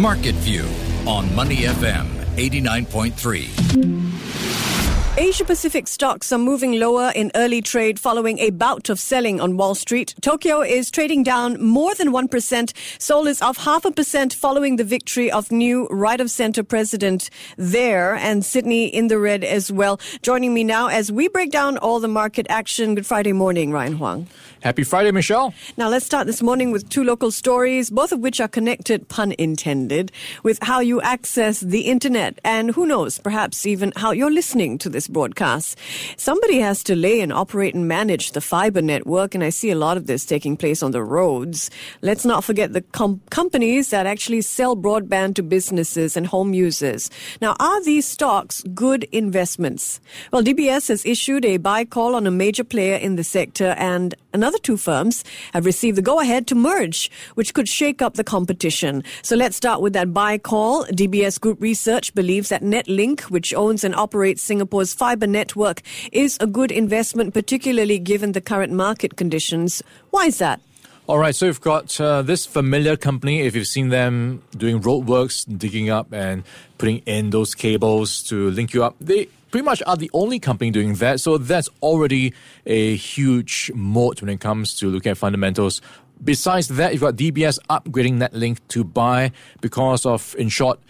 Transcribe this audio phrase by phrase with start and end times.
[0.00, 0.64] Market View
[1.06, 2.06] on Money FM
[2.36, 5.18] 89.3.
[5.18, 9.58] Asia Pacific stocks are moving lower in early trade following a bout of selling on
[9.58, 10.14] Wall Street.
[10.22, 12.72] Tokyo is trading down more than 1%.
[12.98, 17.28] Seoul is off half a percent following the victory of new right of center president
[17.58, 20.00] there and Sydney in the red as well.
[20.22, 22.94] Joining me now as we break down all the market action.
[22.94, 24.28] Good Friday morning, Ryan Huang.
[24.62, 25.52] Happy Friday, Michelle.
[25.76, 29.34] Now let's start this morning with two local stories, both of which are connected, pun
[29.36, 30.12] intended,
[30.44, 34.88] with how you access the internet and who knows, perhaps even how you're listening to
[34.88, 35.76] this broadcast.
[36.16, 39.74] Somebody has to lay and operate and manage the fiber network, and I see a
[39.74, 41.68] lot of this taking place on the roads.
[42.00, 47.10] Let's not forget the com- companies that actually sell broadband to businesses and home users.
[47.40, 50.00] Now, are these stocks good investments?
[50.32, 54.14] Well, DBS has issued a buy call on a major player in the sector and
[54.32, 58.24] another two firms have received the go ahead to merge, which could shake up the
[58.24, 59.04] competition.
[59.22, 60.84] So let's start with that buy call.
[60.86, 66.46] DBS Group Research believes that Netlink, which owns and operates Singapore's fiber network, is a
[66.46, 69.82] good investment, particularly given the current market conditions.
[70.10, 70.60] Why is that?
[71.08, 73.40] All right, so we've got uh, this familiar company.
[73.40, 76.44] If you've seen them doing roadworks, digging up and
[76.78, 80.70] putting in those cables to link you up, they pretty much are the only company
[80.72, 81.20] doing that.
[81.20, 82.32] So that's already
[82.66, 85.80] a huge moat when it comes to looking at fundamentals.
[86.24, 89.30] Besides that, you've got DBS upgrading Netlink to buy
[89.60, 90.80] because of, in short,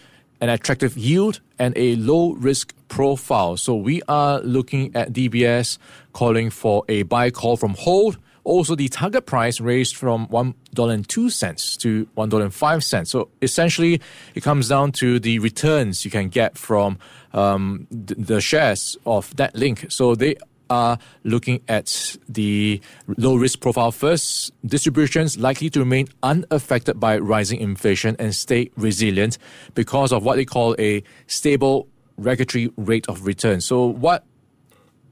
[0.41, 3.57] an attractive yield and a low risk profile.
[3.57, 5.77] So we are looking at DBS
[6.13, 8.17] calling for a buy call from hold.
[8.43, 13.07] Also, the target price raised from $1.02 to $1.05.
[13.07, 14.01] So essentially,
[14.35, 16.97] it comes down to the returns you can get from
[17.33, 19.91] um, the, shares of Netlink.
[19.91, 20.35] So they
[20.69, 22.81] are looking at the
[23.17, 24.51] low risk profile first.
[24.65, 29.37] Distributions likely to remain unaffected by rising inflation and stay resilient
[29.73, 33.61] because of what they call a stable regulatory rate of return.
[33.61, 34.25] So what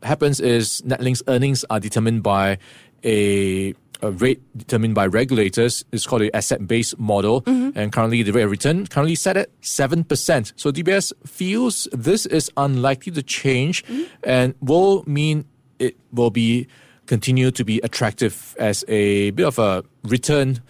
[0.04, 2.58] happens is Netlink's earnings are determined by
[3.04, 5.86] a a rate determined by regulators.
[5.92, 7.78] It's called the asset-based model, mm-hmm.
[7.78, 10.54] and currently the rate of return currently set at seven percent.
[10.56, 14.04] So DBS feels this is unlikely to change, mm-hmm.
[14.24, 15.46] and will mean
[15.80, 16.68] it will be
[17.06, 20.62] continue to be attractive as a bit of a return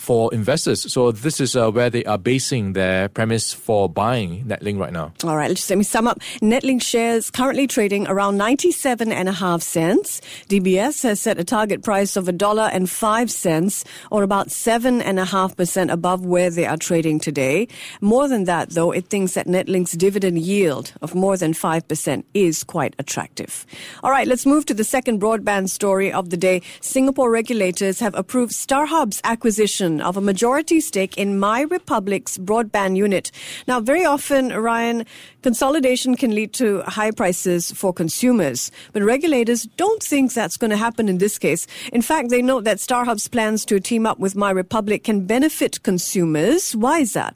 [0.00, 0.90] for investors.
[0.90, 5.12] So this is uh, where they are basing their premise for buying Netlink right now.
[5.24, 6.18] All right, let's let me sum up.
[6.40, 10.22] Netlink shares currently trading around 97 and a half cents.
[10.48, 15.02] DBS has set a target price of a dollar and five cents or about seven
[15.02, 17.68] and a half percent above where they are trading today.
[18.00, 22.64] More than that though, it thinks that Netlink's dividend yield of more than 5% is
[22.64, 23.66] quite attractive.
[24.02, 26.62] All right, let's move to the second broadband story of the day.
[26.80, 33.32] Singapore regulators have approved StarHub's acquisition of a majority stake in My Republic's broadband unit.
[33.66, 35.06] Now, very often, Ryan,
[35.42, 40.76] consolidation can lead to high prices for consumers, but regulators don't think that's going to
[40.76, 41.66] happen in this case.
[41.94, 45.82] In fact, they note that StarHub's plans to team up with My Republic can benefit
[45.82, 46.76] consumers.
[46.76, 47.34] Why is that?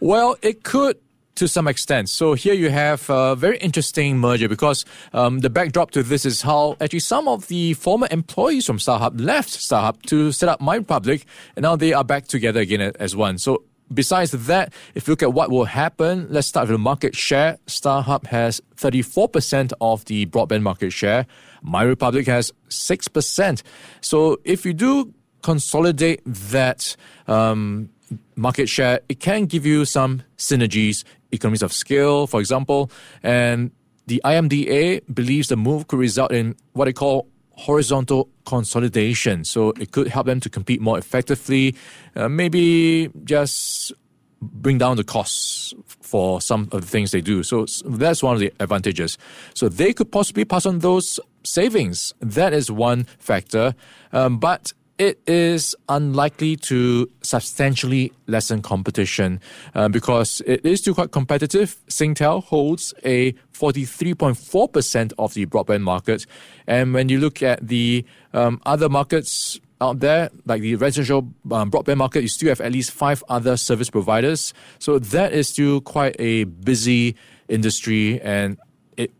[0.00, 0.98] Well, it could
[1.38, 2.08] to some extent.
[2.08, 6.42] So here you have a very interesting merger because um, the backdrop to this is
[6.42, 10.74] how actually some of the former employees from StarHub left StarHub to set up My
[10.74, 13.38] Republic, and now they are back together again as one.
[13.38, 13.62] So
[13.94, 17.58] besides that, if you look at what will happen, let's start with the market share.
[17.66, 21.26] StarHub has 34% of the broadband market share.
[21.62, 23.62] My Republic has 6%.
[24.00, 26.96] So if you do consolidate that
[27.28, 27.90] um,
[28.36, 32.90] market share, it can give you some synergies economies of scale, for example.
[33.22, 33.70] And
[34.06, 39.44] the IMDA believes the move could result in what they call horizontal consolidation.
[39.44, 41.74] So it could help them to compete more effectively,
[42.14, 43.92] uh, maybe just
[44.40, 47.42] bring down the costs for some of the things they do.
[47.42, 49.18] So that's one of the advantages.
[49.54, 52.14] So they could possibly pass on those savings.
[52.20, 53.74] That is one factor.
[54.12, 59.40] Um, but it is unlikely to substantially lessen competition
[59.74, 61.76] uh, because it is still quite competitive.
[61.88, 66.26] Singtel holds a 43.4% of the broadband market.
[66.66, 68.04] And when you look at the
[68.34, 72.72] um, other markets out there, like the residential um, broadband market, you still have at
[72.72, 74.52] least five other service providers.
[74.80, 77.14] So that is still quite a busy
[77.48, 78.58] industry and
[78.96, 79.12] it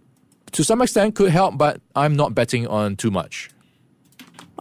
[0.53, 3.51] to some extent could help, but I'm not betting on too much.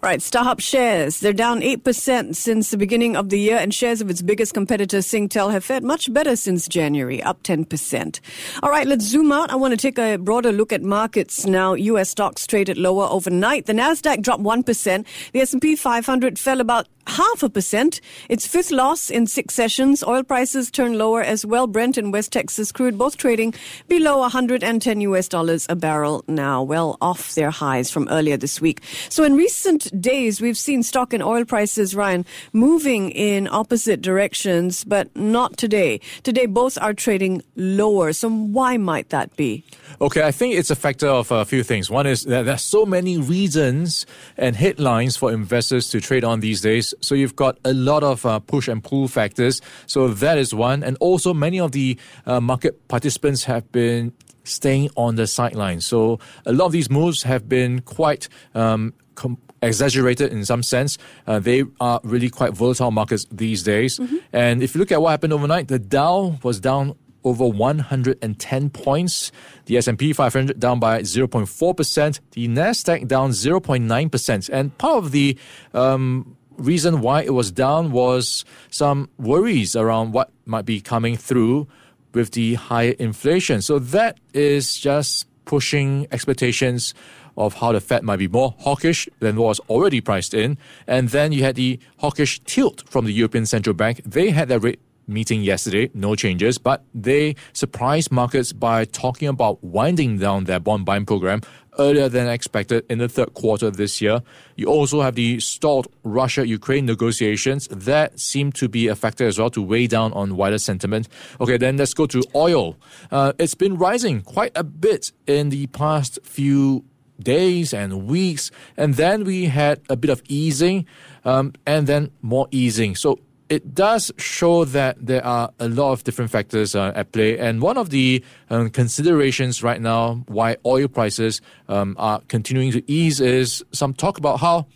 [0.03, 1.21] All right, StarHub shares.
[1.21, 4.99] They're down 8% since the beginning of the year, and shares of its biggest competitor,
[4.99, 8.19] Singtel, have fared much better since January, up 10%.
[8.61, 9.49] All right, let's zoom out.
[9.49, 11.73] I want to take a broader look at markets now.
[11.73, 12.11] U.S.
[12.11, 13.65] stocks traded lower overnight.
[13.65, 15.05] The Nasdaq dropped 1%.
[15.31, 18.01] The S&P 500 fell about half a percent.
[18.29, 20.03] Its fifth loss in six sessions.
[20.03, 21.67] Oil prices turn lower as well.
[21.67, 23.53] Brent and West Texas crude both trading
[23.87, 28.81] below 110 US dollars a barrel now, well off their highs from earlier this week.
[29.09, 34.83] So in recent days, we've seen stock and oil prices, Ryan, moving in opposite directions,
[34.83, 35.99] but not today.
[36.23, 38.13] Today, both are trading lower.
[38.13, 39.63] So why might that be?
[40.01, 41.89] Okay, I think it's a factor of a few things.
[41.89, 44.05] One is that there's so many reasons
[44.37, 46.93] and headlines for investors to trade on these days.
[47.01, 49.61] So you've got a lot of uh, push and pull factors.
[49.85, 50.83] So that is one.
[50.83, 54.13] And also, many of the uh, market participants have been
[54.43, 55.85] staying on the sidelines.
[55.85, 60.97] So a lot of these moves have been quite um, com- exaggerated in some sense.
[61.25, 63.99] Uh, they are really quite volatile markets these days.
[63.99, 64.17] Mm-hmm.
[64.33, 69.31] And if you look at what happened overnight, the Dow was down over 110 points.
[69.65, 72.19] The S&P 500 down by 0.4%.
[72.31, 74.49] The Nasdaq down 0.9%.
[74.51, 75.37] And part of the
[75.73, 81.67] um, reason why it was down was some worries around what might be coming through
[82.13, 83.61] with the higher inflation.
[83.61, 86.93] So that is just pushing expectations
[87.37, 90.57] of how the Fed might be more hawkish than was already priced in.
[90.87, 94.01] And then you had the hawkish tilt from the European Central Bank.
[94.03, 99.63] They had their rate meeting yesterday, no changes, but they surprised markets by talking about
[99.63, 101.41] winding down their bond buying program
[101.79, 104.21] earlier than expected in the third quarter this year.
[104.55, 109.37] You also have the stalled Russia Ukraine negotiations that seem to be a factor as
[109.37, 111.07] well to weigh down on wider sentiment.
[111.39, 112.75] Okay, then let's go to oil.
[113.11, 116.83] Uh, it's been rising quite a bit in the past few
[117.19, 120.85] days and weeks, and then we had a bit of easing,
[121.25, 122.95] um, and then more easing.
[122.95, 123.19] So
[123.49, 127.37] it does show that there are a lot of different factors uh, at play.
[127.37, 132.91] And one of the um, considerations right now why oil prices um, are continuing to
[132.91, 134.67] ease is some talk about how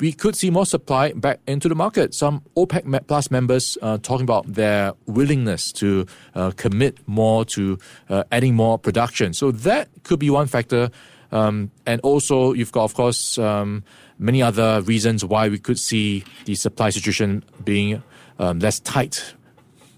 [0.00, 2.14] we could see more supply back into the market.
[2.14, 7.78] Some OPEC Plus members uh, talking about their willingness to uh, commit more to
[8.08, 9.32] uh, adding more production.
[9.32, 10.90] So that could be one factor.
[11.30, 13.84] Um, and also, you've got, of course, um,
[14.18, 18.02] many other reasons why we could see the supply situation being
[18.38, 19.34] um, less tight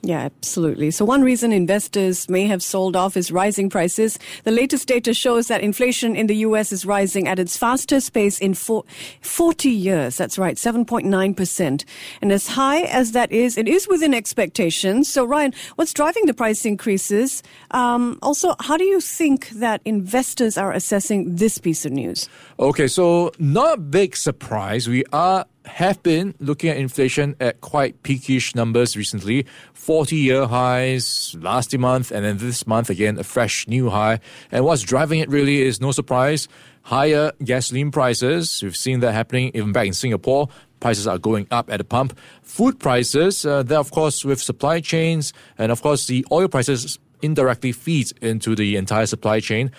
[0.03, 0.91] yeah, absolutely.
[0.91, 4.19] So one reason investors may have sold off is rising prices.
[4.45, 6.73] The latest data shows that inflation in the U.S.
[6.73, 10.17] is rising at its fastest pace in 40 years.
[10.17, 11.85] That's right, 7.9%.
[12.23, 15.11] And as high as that is, it is within expectations.
[15.11, 17.43] So Ryan, what's driving the price increases?
[17.73, 22.27] Um, also, how do you think that investors are assessing this piece of news?
[22.59, 24.89] Okay, so not a big surprise.
[24.89, 29.47] We are have been looking at inflation at quite peakish numbers recently.
[29.75, 34.21] 40 year highs last month and then this month again a fresh new high.
[34.51, 36.49] And what's driving it really is no surprise
[36.83, 38.63] higher gasoline prices.
[38.63, 40.49] We've seen that happening even back in singapore.
[40.81, 42.19] Prices are going up at the pump.
[42.43, 46.99] Food prices uh, that of course with supply chains and of course the oil prices
[47.23, 49.71] indirectly feeds into the entire supply chain.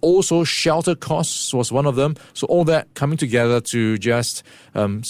[0.00, 2.14] Also shelter costs was one of them.
[2.32, 4.42] So all that coming together to just
[4.74, 5.02] um,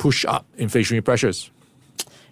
[0.00, 1.50] push up inflationary pressures.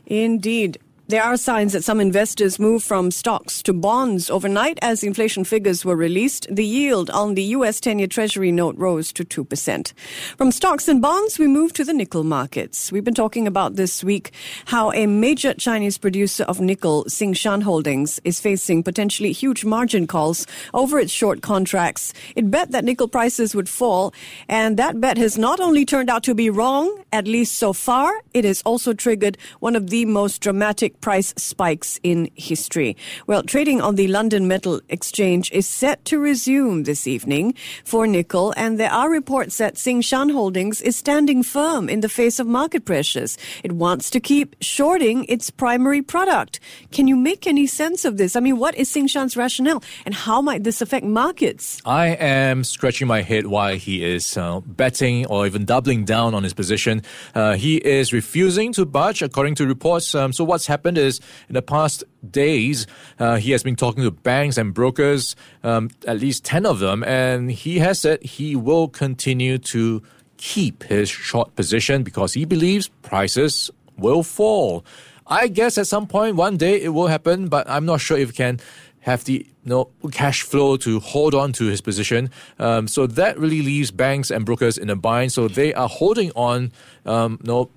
[0.07, 0.79] Indeed.
[1.11, 5.83] There are signs that some investors move from stocks to bonds overnight as inflation figures
[5.83, 6.47] were released.
[6.51, 7.81] The yield on the U.S.
[7.81, 9.95] 10-year Treasury note rose to 2%.
[10.37, 12.93] From stocks and bonds, we move to the nickel markets.
[12.93, 14.33] We've been talking about this week
[14.67, 20.47] how a major Chinese producer of nickel, Tsingshan Holdings, is facing potentially huge margin calls
[20.75, 22.13] over its short contracts.
[22.37, 24.13] It bet that nickel prices would fall,
[24.47, 28.13] and that bet has not only turned out to be wrong, at least so far,
[28.35, 32.97] it has also triggered one of the most dramatic price spikes in history.
[33.27, 38.55] Well, trading on the London Metal Exchange is set to resume this evening for nickel,
[38.57, 42.85] and there are reports that Tsingshan Holdings is standing firm in the face of market
[42.85, 43.37] pressures.
[43.63, 46.61] It wants to keep shorting its primary product.
[46.91, 48.35] Can you make any sense of this?
[48.37, 51.81] I mean, what is Tsingshan's rationale, and how might this affect markets?
[51.85, 56.43] I am scratching my head why he is uh, betting or even doubling down on
[56.43, 57.03] his position.
[57.35, 60.15] Uh, he is refusing to budge, according to reports.
[60.15, 60.88] Um, so, what's happened?
[60.89, 62.87] Happened is in the past days,
[63.19, 67.05] uh, he has been talking to banks and brokers, um, at least 10 of them,
[67.05, 70.03] and he has said he will continue to
[70.39, 74.85] keep his short position because he believes prices will fall.
[75.27, 78.31] I guess at some point, one day it will happen, but I'm not sure if
[78.31, 78.61] he can
[79.01, 82.31] have the you know, cash flow to hold on to his position.
[82.59, 85.33] Um, so that really leaves banks and brokers in a bind.
[85.33, 86.73] So they are holding on,
[87.05, 87.71] um, you know,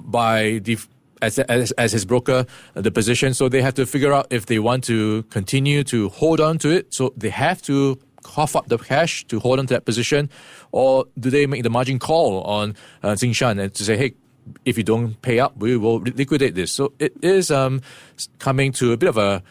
[0.00, 0.78] by the
[1.22, 3.34] as, as, as his broker uh, the position.
[3.34, 6.70] So they have to figure out if they want to continue to hold on to
[6.70, 6.92] it.
[6.94, 10.28] So they have to cough up the cash to hold on to that position,
[10.72, 14.14] or do they make the margin call on uh, Tsingshan and to say, hey,
[14.64, 16.72] if you don't pay up, we will liquidate this.
[16.72, 17.82] So it is um,
[18.38, 19.42] coming to a bit of a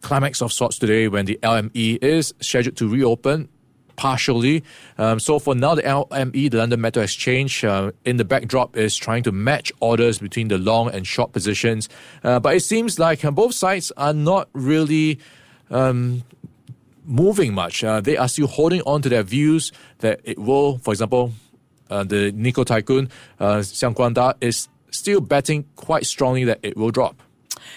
[0.00, 3.48] climax of sorts today when the LME is scheduled to reopen
[3.96, 4.62] partially.
[4.98, 8.96] Um, so for now, the LME, the London Metal Exchange, uh, in the backdrop is
[8.96, 11.88] trying to match orders between the long and short positions.
[12.22, 15.18] Uh, but it seems like uh, both sides are not really
[15.70, 16.22] um,
[17.04, 17.82] moving much.
[17.84, 21.32] Uh, they are still holding on to their views that it will, for example,
[21.90, 23.08] uh, the nickel tycoon,
[23.38, 27.22] uh, Xiang Guangda, is still betting quite strongly that it will drop.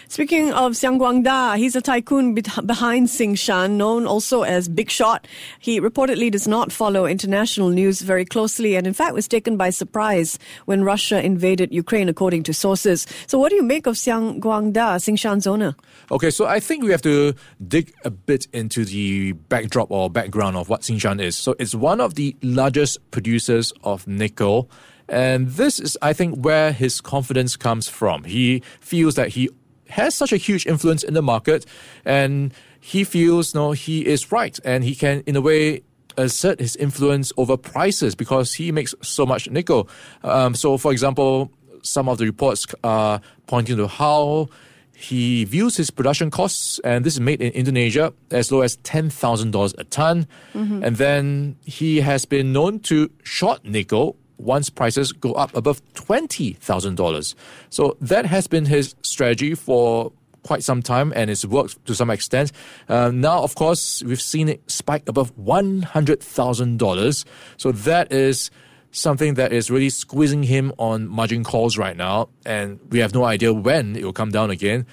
[0.07, 5.27] Speaking of Xiang Guangda, he's a tycoon behind Tsingshan, known also as Big Shot.
[5.59, 9.69] He reportedly does not follow international news very closely and, in fact, was taken by
[9.69, 13.07] surprise when Russia invaded Ukraine, according to sources.
[13.27, 15.75] So, what do you make of Xiang Guangda, Tsingshan's owner?
[16.11, 17.33] Okay, so I think we have to
[17.67, 21.35] dig a bit into the backdrop or background of what Tsingshan is.
[21.35, 24.69] So, it's one of the largest producers of nickel.
[25.07, 28.23] And this is, I think, where his confidence comes from.
[28.23, 29.49] He feels that he
[29.95, 31.65] has such a huge influence in the market,
[32.03, 35.81] and he feels no, he is right, and he can, in a way,
[36.17, 39.87] assert his influence over prices because he makes so much nickel.
[40.23, 44.49] Um, so, for example, some of the reports are pointing to how
[44.95, 49.75] he views his production costs, and this is made in Indonesia, as low as $10,000
[49.77, 50.27] a ton.
[50.53, 50.83] Mm-hmm.
[50.83, 57.35] And then he has been known to short nickel once prices go up above $20,000.
[57.69, 60.11] So that has been his strategy for
[60.43, 62.51] quite some time and it's worked to some extent.
[62.87, 67.25] Uh, now, of course, we've seen it spike above $100,000.
[67.57, 68.51] So that is
[68.91, 72.29] something that is really squeezing him on margin calls right now.
[72.45, 74.85] And we have no idea when it will come down again.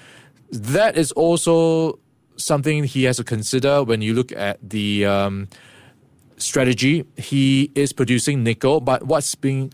[0.51, 1.99] That is also
[2.35, 5.05] something he has to consider when you look at the.
[5.05, 5.47] Um,
[6.43, 7.05] strategy.
[7.17, 9.73] He is producing nickel, but what's being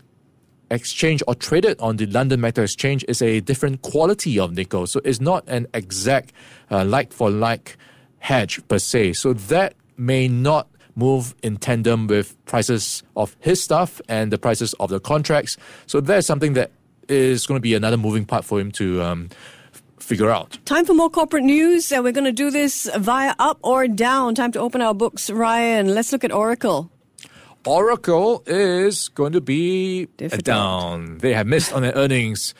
[0.70, 4.86] exchanged or traded on the London Metal Exchange is a different quality of nickel.
[4.86, 6.32] So it's not an exact
[6.70, 7.76] uh, like for like
[8.18, 9.14] hedge per se.
[9.14, 14.74] So that may not move in tandem with prices of his stuff and the prices
[14.74, 15.56] of the contracts.
[15.86, 16.70] So that's something that
[17.08, 19.28] is going to be another moving part for him to um,
[20.00, 20.58] figure out.
[20.64, 24.34] Time for more corporate news, and we're going to do this via up or down.
[24.34, 25.94] Time to open our books, Ryan.
[25.94, 26.90] Let's look at Oracle.
[27.66, 30.44] Oracle is going to be Difficult.
[30.44, 31.18] down.
[31.18, 32.54] They have missed on their earnings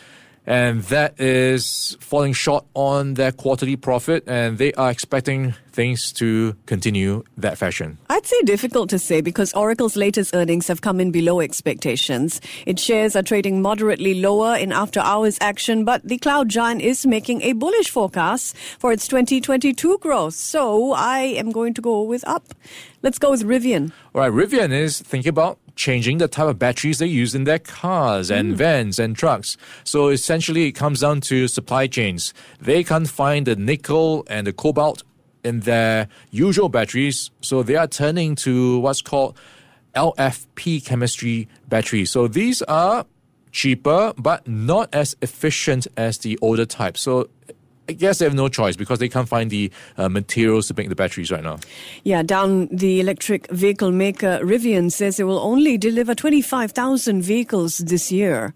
[0.46, 6.56] and that is falling short on their quarterly profit, and they are expecting things to
[6.66, 7.98] continue that fashion.
[8.08, 12.40] I'd say difficult to say because Oracle's latest earnings have come in below expectations.
[12.66, 17.06] Its shares are trading moderately lower in after hours action, but the cloud giant is
[17.06, 20.34] making a bullish forecast for its 2022 growth.
[20.34, 22.54] So I am going to go with up.
[23.02, 23.92] Let's go with Rivian.
[24.14, 27.58] All right, Rivian is thinking about changing the type of batteries they use in their
[27.58, 28.56] cars and mm.
[28.56, 29.56] vans and trucks.
[29.82, 32.34] So essentially, it comes down to supply chains.
[32.60, 35.02] They can't find the nickel and the cobalt
[35.42, 39.38] in their usual batteries, so they are turning to what's called
[39.94, 42.10] LFP chemistry batteries.
[42.10, 43.06] So these are
[43.50, 46.98] cheaper but not as efficient as the older type.
[46.98, 47.30] So
[47.90, 49.68] I guess they have no choice because they can't find the
[49.98, 51.58] uh, materials to make the batteries right now.
[52.04, 58.12] Yeah, down the electric vehicle maker Rivian says it will only deliver 25,000 vehicles this
[58.12, 58.54] year.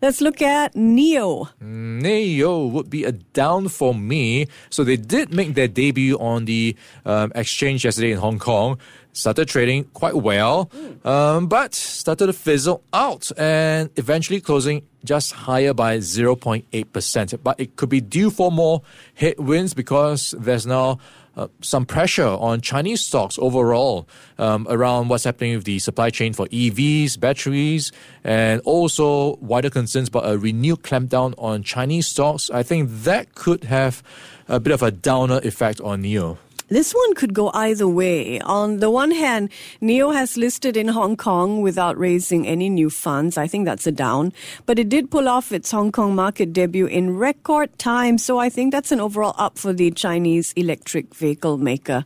[0.00, 1.48] Let's look at NIO.
[1.60, 4.46] NIO would be a down for me.
[4.70, 8.78] So they did make their debut on the um, exchange yesterday in Hong Kong
[9.18, 10.70] started trading quite well,
[11.04, 17.38] um, but started to fizzle out and eventually closing just higher by 0.8%.
[17.42, 18.82] But it could be due for more
[19.14, 20.98] headwinds because there's now
[21.38, 26.32] uh, some pressure on Chinese stocks overall um, around what's happening with the supply chain
[26.32, 27.92] for EVs, batteries,
[28.24, 32.50] and also wider concerns about a renewed clampdown on Chinese stocks.
[32.50, 34.02] I think that could have
[34.48, 36.38] a bit of a downer effect on NIO.
[36.68, 38.40] This one could go either way.
[38.40, 43.38] On the one hand, NIO has listed in Hong Kong without raising any new funds.
[43.38, 44.34] I think that's a down.
[44.66, 48.18] But it did pull off its Hong Kong market debut in record time.
[48.18, 52.04] So I think that's an overall up for the Chinese electric vehicle maker.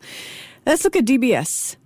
[0.64, 1.76] Let's look at DBS.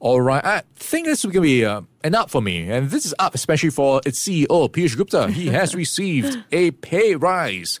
[0.00, 2.88] All right, I think this is going to be uh, an up for me, and
[2.88, 5.30] this is up especially for its CEO Piyush Gupta.
[5.30, 7.80] He has received a pay rise.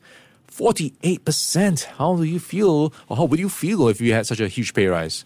[0.50, 1.84] 48%.
[1.84, 4.74] How do you feel, or how would you feel if you had such a huge
[4.74, 5.24] pay rise?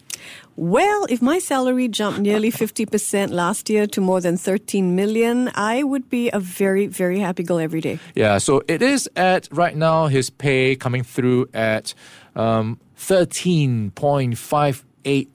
[0.56, 5.82] Well, if my salary jumped nearly 50% last year to more than 13 million, I
[5.82, 7.98] would be a very, very happy girl every day.
[8.14, 11.94] Yeah, so it is at right now his pay coming through at
[12.36, 15.28] um, 13.58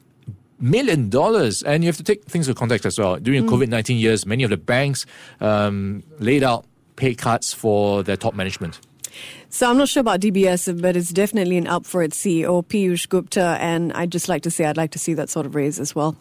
[0.62, 1.64] million dollars.
[1.64, 3.18] And you have to take things into context as well.
[3.18, 3.50] During mm.
[3.50, 5.06] COVID 19 years, many of the banks
[5.42, 6.66] um, laid out
[6.96, 8.80] pay cuts for their top management.
[9.50, 13.10] So I'm not sure about DBS, but it's definitely an up for its CEO, Piyush
[13.10, 15.80] Gupta, and I'd just like to say I'd like to see that sort of raise
[15.80, 16.16] as well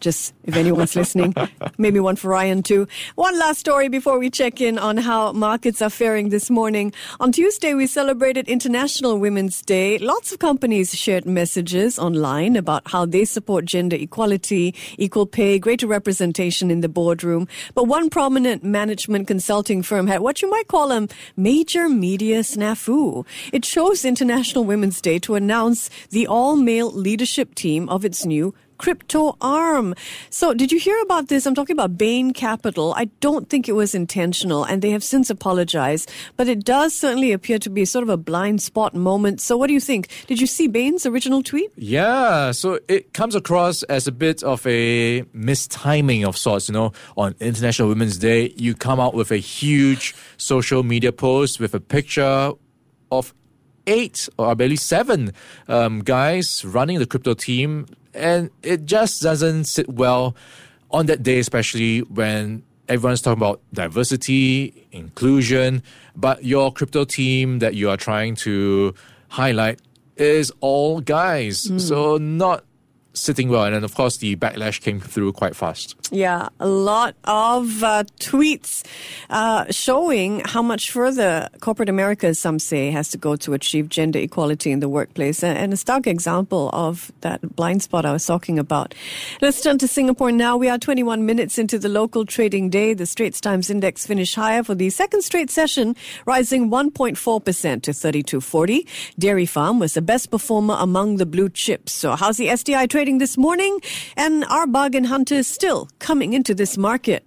[0.00, 1.34] just if anyone's listening.
[1.78, 2.86] Maybe one for Ryan too.
[3.14, 6.92] One last story before we check in on how markets are faring this morning.
[7.20, 9.98] On Tuesday, we celebrated International Women's Day.
[9.98, 15.86] Lots of companies shared messages online about how they support gender equality, equal pay, greater
[15.86, 17.48] representation in the boardroom.
[17.74, 23.26] But one prominent management consulting firm had what you might call a major media snafu.
[23.52, 28.54] It chose International Women's Day to announce the all male leadership team of its new
[28.78, 29.94] crypto arm.
[30.30, 31.46] So, did you hear about this?
[31.46, 32.94] I'm talking about Bain Capital.
[32.96, 37.32] I don't think it was intentional, and they have since apologized, but it does certainly
[37.32, 39.40] appear to be sort of a blind spot moment.
[39.40, 40.08] So, what do you think?
[40.26, 41.70] Did you see Bain's original tweet?
[41.76, 46.68] Yeah, so it comes across as a bit of a mistiming of sorts.
[46.68, 51.60] You know, on International Women's Day, you come out with a huge social media post
[51.60, 52.52] with a picture
[53.10, 53.34] of
[53.86, 55.32] eight or I believe seven
[55.68, 57.86] um, guys running the crypto team
[58.16, 60.34] and it just doesn't sit well
[60.90, 65.82] on that day, especially when everyone's talking about diversity, inclusion,
[66.14, 68.94] but your crypto team that you are trying to
[69.28, 69.80] highlight
[70.16, 71.66] is all guys.
[71.66, 71.80] Mm.
[71.80, 72.64] So not
[73.12, 73.64] sitting well.
[73.64, 75.96] And then, of course, the backlash came through quite fast.
[76.10, 78.84] Yeah, a lot of uh, tweets
[79.28, 84.18] uh, showing how much further corporate America, some say, has to go to achieve gender
[84.20, 85.42] equality in the workplace.
[85.42, 88.94] And a stark example of that blind spot I was talking about.
[89.40, 90.56] Let's turn to Singapore now.
[90.56, 92.94] We are 21 minutes into the local trading day.
[92.94, 98.86] The Straits Times Index finished higher for the second straight session, rising 1.4% to 3240.
[99.18, 101.92] Dairy Farm was the best performer among the blue chips.
[101.92, 102.96] So how's the trading?
[102.96, 103.78] trading this morning,
[104.16, 107.24] and are bargain hunters still coming into this market?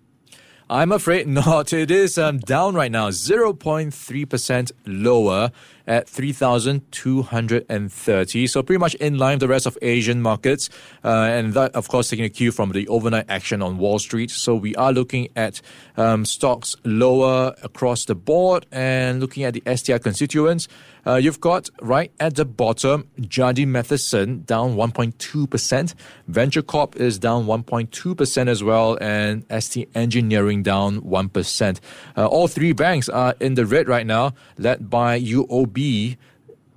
[0.71, 1.73] I'm afraid not.
[1.79, 5.51] It is um, down right now, 0.3% lower
[5.88, 8.47] at 3,230.
[8.47, 10.69] So pretty much in line with the rest of Asian markets.
[11.03, 14.29] Uh, and that, of course, taking a cue from the overnight action on Wall Street.
[14.29, 15.60] So we are looking at
[15.97, 20.67] um, stocks lower across the board and looking at the STI constituents.
[21.10, 25.95] Uh, you've got right at the bottom, Jardine Matheson down 1.2%.
[26.28, 31.80] Venture Corp is down 1.2% as well, and ST Engineering down 1%.
[32.15, 36.15] Uh, all three banks are in the red right now, led by UOB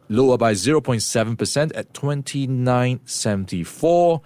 [0.09, 4.21] lower by 0.7% at 29.74.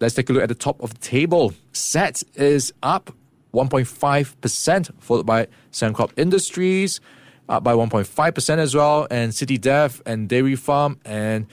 [0.00, 1.52] Let's take a look at the top of the table.
[1.74, 3.14] SATS is up
[3.52, 7.02] 1.5%, followed by Sembcorp Industries,
[7.50, 11.46] up by 1.5% as well, and City Dev and Dairy Farm and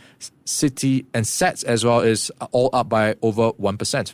[0.46, 4.14] City and SATS as well is all up by over 1%.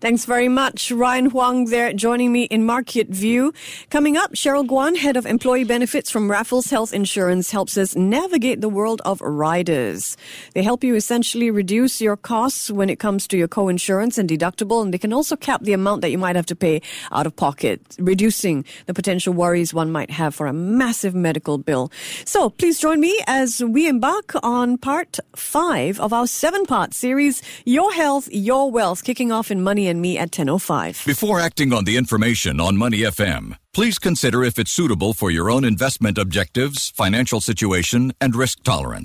[0.00, 0.90] Thanks very much.
[0.90, 3.52] Ryan Huang there joining me in Market View.
[3.90, 8.62] Coming up, Cheryl Guan, Head of Employee Benefits from Raffles Health Insurance, helps us navigate
[8.62, 10.16] the world of riders.
[10.54, 14.82] They help you essentially reduce your costs when it comes to your co-insurance and deductible,
[14.82, 16.80] and they can also cap the amount that you might have to pay
[17.12, 21.92] out of pocket, reducing the potential worries one might have for a massive medical bill.
[22.24, 27.92] So please join me as we embark on part five of our seven-part series, Your
[27.92, 31.04] Health, Your Wealth, kicking off in Money and me at 10.05.
[31.04, 35.50] Before acting on the information on Money FM, please consider if it's suitable for your
[35.50, 38.98] own investment objectives, financial situation, and risk tolerance.